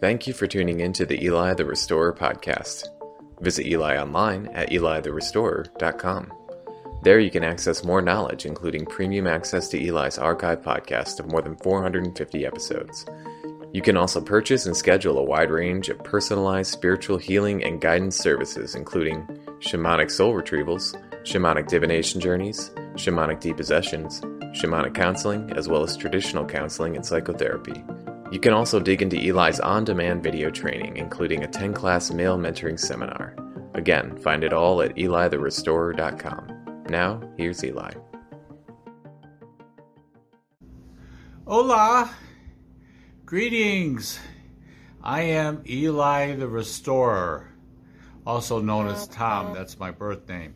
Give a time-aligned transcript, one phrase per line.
[0.00, 2.88] Thank you for tuning in to the Eli the Restorer podcast.
[3.40, 6.32] Visit Eli online at elitherestorer.com.
[7.02, 11.42] There you can access more knowledge, including premium access to Eli's archive podcast of more
[11.42, 13.04] than 450 episodes.
[13.74, 18.16] You can also purchase and schedule a wide range of personalized spiritual healing and guidance
[18.16, 19.26] services, including
[19.58, 20.94] shamanic soul retrievals,
[21.24, 24.22] shamanic divination journeys, shamanic depossessions,
[24.54, 27.84] shamanic counseling, as well as traditional counseling and psychotherapy.
[28.30, 32.38] You can also dig into Eli's on demand video training, including a 10 class male
[32.38, 33.34] mentoring seminar.
[33.74, 36.84] Again, find it all at elitherestorer.com.
[36.88, 37.90] Now, here's Eli.
[41.44, 42.08] Hola!
[43.26, 44.20] Greetings!
[45.02, 47.48] I am Eli the Restorer,
[48.24, 49.54] also known as Tom.
[49.54, 50.54] That's my birth name.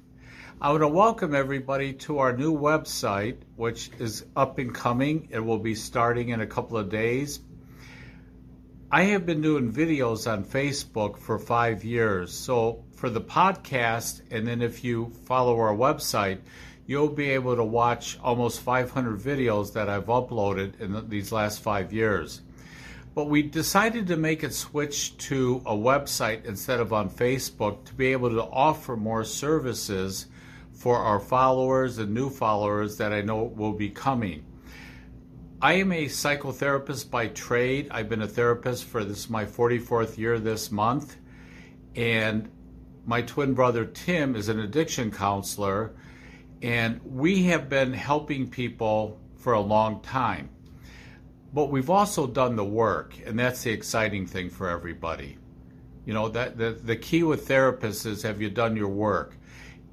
[0.60, 5.26] I want to welcome everybody to our new website, which is up and coming.
[5.32, 7.40] It will be starting in a couple of days.
[8.90, 12.32] I have been doing videos on Facebook for five years.
[12.32, 16.40] So for the podcast, and then if you follow our website,
[16.86, 21.92] you'll be able to watch almost 500 videos that I've uploaded in these last five
[21.92, 22.42] years.
[23.14, 27.94] But we decided to make it switch to a website instead of on Facebook to
[27.94, 30.26] be able to offer more services
[30.72, 34.44] for our followers and new followers that I know will be coming.
[35.64, 37.88] I am a psychotherapist by trade.
[37.90, 41.16] I've been a therapist for this is my 44th year this month.
[41.96, 42.50] And
[43.06, 45.94] my twin brother Tim is an addiction counselor.
[46.60, 50.50] And we have been helping people for a long time.
[51.54, 55.38] But we've also done the work, and that's the exciting thing for everybody.
[56.04, 59.38] You know, that the, the key with therapists is have you done your work?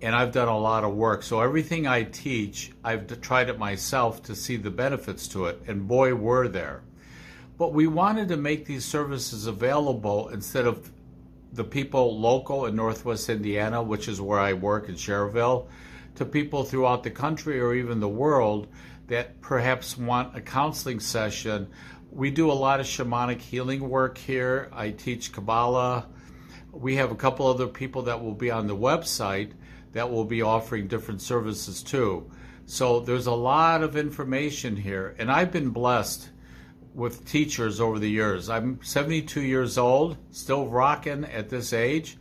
[0.01, 1.23] And I've done a lot of work.
[1.23, 5.87] So everything I teach, I've tried it myself to see the benefits to it, and
[5.87, 6.81] boy, were there.
[7.57, 10.91] But we wanted to make these services available instead of
[11.53, 15.67] the people local in Northwest Indiana, which is where I work in Schererville,
[16.15, 18.67] to people throughout the country or even the world
[19.07, 21.67] that perhaps want a counseling session.
[22.09, 24.69] We do a lot of shamanic healing work here.
[24.73, 26.07] I teach Kabbalah.
[26.71, 29.51] We have a couple other people that will be on the website
[29.93, 32.29] that will be offering different services too.
[32.65, 36.29] So there's a lot of information here, and I've been blessed
[36.93, 38.49] with teachers over the years.
[38.49, 42.17] I'm 72 years old, still rocking at this age,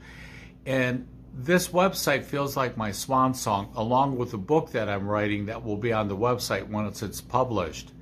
[0.67, 5.47] and this website feels like my swan song, along with the book that I'm writing
[5.47, 7.93] that will be on the website once it's published.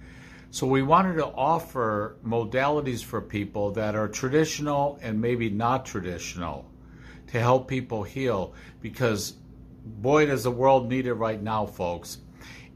[0.50, 6.64] So we wanted to offer modalities for people that are traditional and maybe not traditional
[7.26, 9.34] to help people heal because
[9.84, 12.18] boy, does the world need it right now, folks.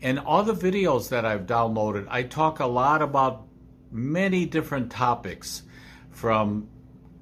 [0.01, 3.47] In all the videos that I've downloaded, I talk a lot about
[3.91, 5.63] many different topics
[6.11, 6.69] from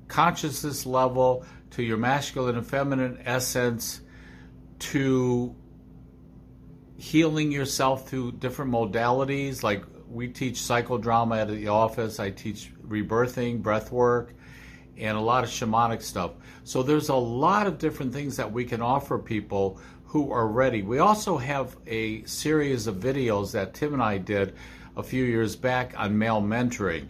[0.08, 4.00] consciousness level to your masculine and feminine essence
[4.78, 5.54] to
[6.96, 9.62] healing yourself through different modalities.
[9.62, 14.34] Like we teach psychodrama at the office, I teach rebirthing, breath work,
[14.96, 16.32] and a lot of shamanic stuff.
[16.64, 20.82] So there's a lot of different things that we can offer people who are ready.
[20.82, 24.54] We also have a series of videos that Tim and I did
[24.96, 27.06] a few years back on male mentoring.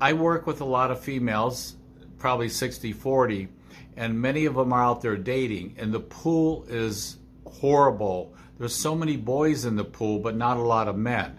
[0.00, 1.76] I work with a lot of females,
[2.18, 3.48] probably 60 40,
[3.96, 8.34] and many of them are out there dating, and the pool is horrible.
[8.58, 11.38] There's so many boys in the pool, but not a lot of men.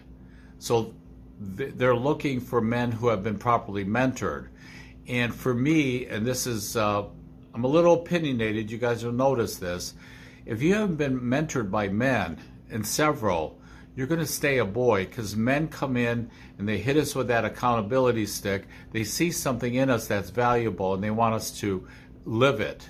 [0.60, 0.94] So
[1.40, 4.48] they're looking for men who have been properly mentored.
[5.08, 7.04] And for me, and this is, uh,
[7.54, 9.94] I'm a little opinionated, you guys will notice this.
[10.46, 12.40] If you haven't been mentored by men,
[12.70, 13.60] and several,
[13.96, 17.28] you're going to stay a boy because men come in and they hit us with
[17.28, 18.66] that accountability stick.
[18.92, 21.88] They see something in us that's valuable and they want us to
[22.26, 22.88] live it.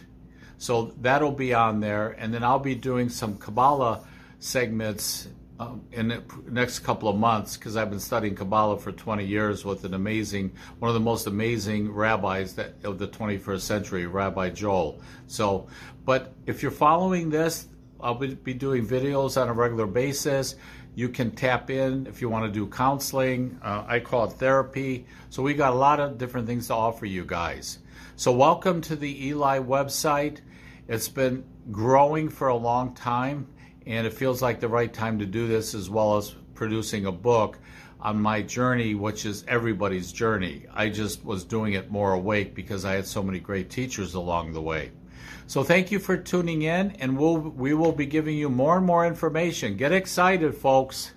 [0.57, 2.09] So that'll be on there.
[2.17, 4.05] And then I'll be doing some Kabbalah
[4.39, 5.27] segments
[5.59, 9.63] um, in the next couple of months because I've been studying Kabbalah for 20 years
[9.63, 14.49] with an amazing, one of the most amazing rabbis that of the 21st century, Rabbi
[14.49, 15.01] Joel.
[15.27, 15.67] So,
[16.03, 17.67] but if you're following this,
[18.01, 20.55] I'll be, doing videos on a regular basis.
[20.93, 23.57] You can tap in if you want to do counseling.
[23.63, 25.05] Uh, I call it therapy.
[25.29, 27.79] So we got a lot of different things to offer you guys.
[28.17, 30.39] So welcome to the Eli website.
[30.87, 33.47] It's been growing for a long time
[33.85, 37.11] and it feels like the right time to do this as well as producing a
[37.11, 37.59] book
[37.99, 40.65] on my journey, which is everybody's journey.
[40.73, 44.53] I just was doing it more awake because I had so many great teachers along
[44.53, 44.91] the way.
[45.47, 48.85] So thank you for tuning in, and we'll, we will be giving you more and
[48.85, 49.77] more information.
[49.77, 51.13] Get excited, folks.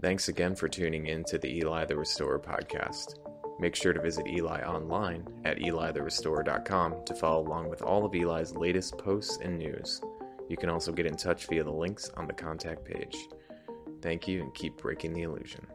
[0.00, 3.18] Thanks again for tuning in to the Eli the Restorer podcast.
[3.58, 8.54] Make sure to visit Eli online at elitherestorer.com to follow along with all of Eli's
[8.54, 10.02] latest posts and news.
[10.48, 13.28] You can also get in touch via the links on the contact page.
[14.00, 15.66] Thank you and keep breaking the illusion.